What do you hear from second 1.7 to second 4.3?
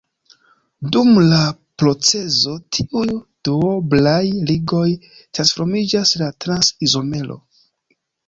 procezo tiuj duoblaj